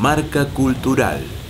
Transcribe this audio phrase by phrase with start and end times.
[0.00, 1.43] Marca Cultural.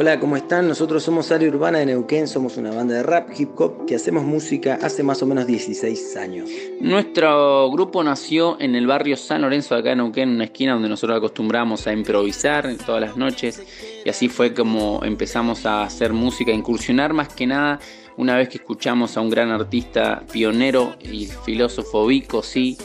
[0.00, 0.68] Hola, ¿cómo están?
[0.68, 4.22] Nosotros somos Área Urbana de Neuquén, somos una banda de rap, hip hop, que hacemos
[4.22, 6.48] música hace más o menos 16 años.
[6.80, 10.88] Nuestro grupo nació en el barrio San Lorenzo de acá en Neuquén, una esquina donde
[10.88, 13.60] nosotros acostumbramos a improvisar todas las noches
[14.04, 17.80] y así fue como empezamos a hacer música, a incursionar más que nada
[18.16, 22.78] una vez que escuchamos a un gran artista pionero y filósofo Vico, sí,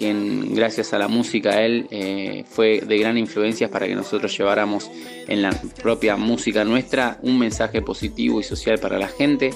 [0.00, 4.90] quien gracias a la música él eh, fue de gran influencia para que nosotros lleváramos
[5.28, 5.50] en la
[5.82, 9.50] propia música nuestra un mensaje positivo y social para la gente.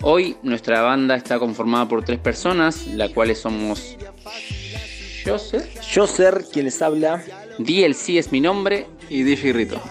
[0.00, 3.96] Hoy nuestra banda está conformada por tres personas, las cuales somos
[5.26, 7.24] Joser, Joser quien les habla,
[7.58, 9.82] DLC es mi nombre y DJ Rito.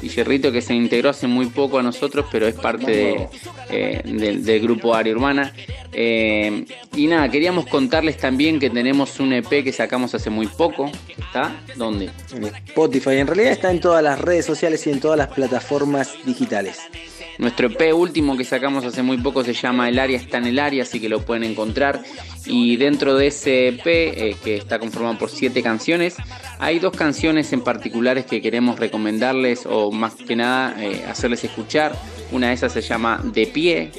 [0.00, 3.28] Guillerrito que se integró hace muy poco a nosotros, pero es parte
[3.70, 5.52] eh, del grupo Área Urbana.
[5.92, 6.64] Eh,
[6.94, 10.90] y nada, queríamos contarles también que tenemos un EP que sacamos hace muy poco.
[11.08, 11.56] ¿Está?
[11.76, 12.10] ¿Dónde?
[12.34, 13.16] En Spotify.
[13.16, 16.80] En realidad está en todas las redes sociales y en todas las plataformas digitales.
[17.38, 20.58] Nuestro EP último que sacamos hace muy poco se llama El área está en el
[20.58, 22.02] área, así que lo pueden encontrar.
[22.44, 26.16] Y dentro de ese EP, eh, que está conformado por siete canciones,
[26.58, 31.96] hay dos canciones en particulares que queremos recomendarles o más que nada eh, hacerles escuchar.
[32.32, 33.90] Una de esas se llama De Pie,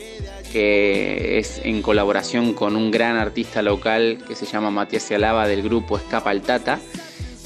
[0.53, 5.63] que es en colaboración con un gran artista local que se llama Matías Alaba del
[5.63, 6.79] grupo Escapa al Tata.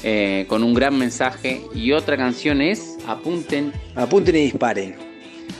[0.04, 3.72] Eh, con un gran mensaje y otra canción es Apunten.
[3.96, 5.07] Apunten y disparen.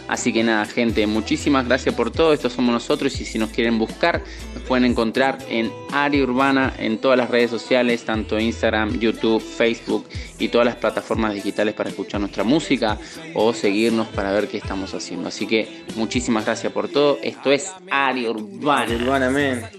[0.08, 2.32] Así que nada, gente, muchísimas gracias por todo.
[2.32, 4.22] Esto somos nosotros y si nos quieren buscar,
[4.54, 10.06] nos pueden encontrar en Área Urbana en todas las redes sociales, tanto Instagram, YouTube, Facebook
[10.38, 12.98] y todas las plataformas digitales para escuchar nuestra música
[13.34, 15.28] o seguirnos para ver qué estamos haciendo.
[15.28, 17.18] Así que muchísimas gracias por todo.
[17.22, 18.82] Esto es Área Urbana.
[18.82, 19.70] Área Urbana, man.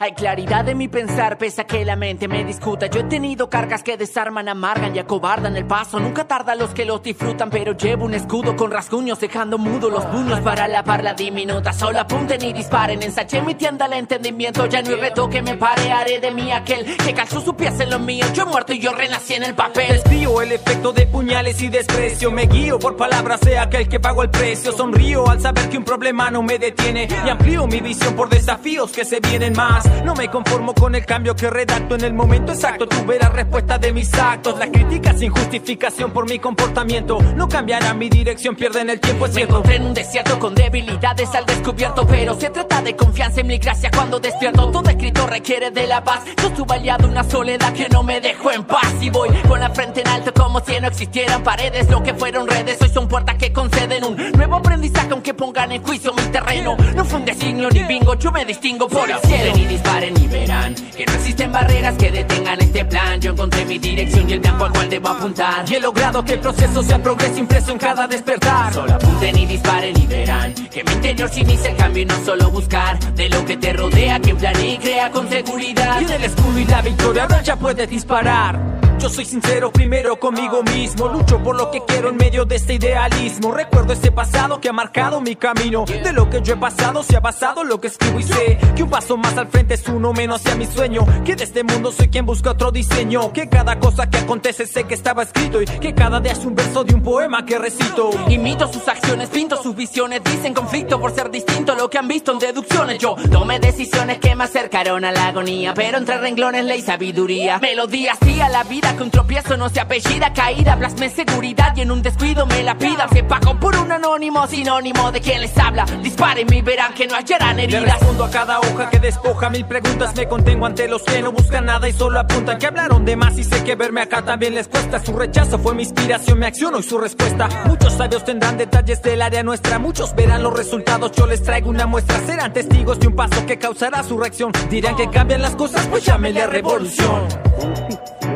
[0.00, 2.86] Hay claridad en mi pensar, pese a que la mente me discuta.
[2.86, 5.98] Yo he tenido cargas que desarman, amargan y acobardan el paso.
[5.98, 10.04] Nunca tarda los que los disfrutan, pero llevo un escudo con rasguños, dejando mudo los
[10.04, 11.72] puños para la parla diminuta.
[11.72, 13.02] Solo apunten y disparen.
[13.02, 14.66] Ensaché mi tienda al entendimiento.
[14.66, 15.90] Ya no hay reto que me pare.
[15.90, 18.24] Haré de mí aquel que calzó su pies en lo mío.
[18.34, 20.00] Yo he muerto y yo renací en el papel.
[20.00, 22.30] Desvío el efecto de puñales y desprecio.
[22.30, 24.70] Me guío por palabras de aquel que pago el precio.
[24.70, 27.08] Sonrío al saber que un problema no me detiene.
[27.26, 29.87] Y amplío mi visión por desafíos que se vienen más.
[30.04, 32.86] No me conformo con el cambio que redacto en el momento exacto.
[32.86, 34.58] Tuve la respuesta de mis actos.
[34.58, 39.26] Las críticas sin justificación por mi comportamiento no cambiarán mi dirección, pierden el tiempo.
[39.26, 43.40] Es me encontré en un desierto con debilidades al descubierto, pero se trata de confianza
[43.40, 44.70] en mi gracia cuando despierto.
[44.70, 46.20] Todo escrito requiere de la paz.
[46.40, 49.70] Yo estuve aliado una soledad que no me dejó en paz y voy con la
[49.70, 51.88] frente en alto como si no existieran paredes.
[51.90, 55.82] Lo que fueron redes hoy son puertas que conceden un nuevo aprendizaje aunque pongan en
[55.82, 56.76] juicio mi terreno.
[56.94, 60.74] No fue un designio ni bingo, yo me distingo por el cielo disparen y verán
[60.74, 63.20] que no existen barreras que detengan este plan.
[63.20, 65.64] Yo encontré mi dirección y el campo al cual debo apuntar.
[65.70, 68.72] Y he logrado que el proceso sea progreso impreso en cada despertar.
[68.72, 72.24] Solo apunten y disparen y verán que mi interior se inicia el cambio y no
[72.24, 76.00] solo buscar de lo que te rodea, que planea y crea con seguridad.
[76.00, 78.77] Y en el escudo y la victoria ahora ya puedes disparar.
[78.98, 81.06] Yo soy sincero primero conmigo mismo.
[81.06, 83.52] Lucho por lo que quiero en medio de este idealismo.
[83.52, 85.84] Recuerdo ese pasado que ha marcado mi camino.
[85.84, 88.82] De lo que yo he pasado se ha basado lo que escribo y sé que
[88.82, 91.06] un paso más al frente es uno menos hacia mi sueño.
[91.24, 93.32] Que de este mundo soy quien busca otro diseño.
[93.32, 96.56] Que cada cosa que acontece sé que estaba escrito y que cada día es un
[96.56, 98.10] verso de un poema que recito.
[98.28, 100.24] Imito sus acciones, pinto sus visiones.
[100.24, 102.98] Dicen conflicto por ser distinto a lo que han visto en deducciones.
[102.98, 105.72] Yo tomé decisiones que me acercaron a la agonía.
[105.74, 107.58] Pero entre renglones ley sabiduría.
[107.60, 111.82] Melodía sí a la vida que un tropiezo no se apellida caída, plasme seguridad y
[111.82, 113.08] en un descuido me la pida.
[113.12, 115.84] Se pago por un anónimo, sinónimo de quien les habla.
[116.02, 117.82] Disparen y verán que no hallarán heridas.
[117.82, 120.14] Le respondo a cada hoja que despoja mil preguntas.
[120.16, 123.38] Me contengo ante los que no buscan nada y solo apuntan que hablaron de más.
[123.38, 124.98] Y sé que verme acá también les cuesta.
[125.00, 127.48] Su rechazo fue mi inspiración, me acciono y su respuesta.
[127.66, 129.78] Muchos sabios tendrán detalles del área nuestra.
[129.78, 132.18] Muchos verán los resultados, yo les traigo una muestra.
[132.26, 134.52] Serán testigos de un paso que causará su reacción.
[134.70, 137.28] Dirán que cambian las cosas, pues llámenle a revolución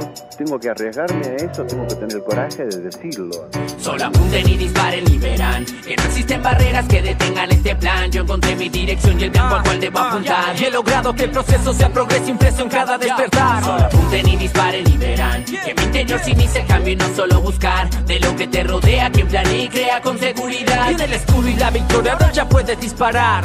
[0.45, 3.49] tengo que arriesgarme a eso, tengo que tener el coraje de decirlo.
[3.79, 8.11] Solo apunten y disparen y verán que no existen barreras que detengan este plan.
[8.11, 10.61] Yo encontré mi dirección y el campo al cual debo apuntar.
[10.61, 13.63] Y he logrado que el proceso sea progreso impreso en cada despertar.
[13.63, 17.15] Solo apunten y disparen y verán que mi interior se inicia el cambio y no
[17.15, 20.91] solo buscar de lo que te rodea, que planea y crea con seguridad.
[20.91, 23.45] Y en el escudo y la victoria ahora ya puedes disparar.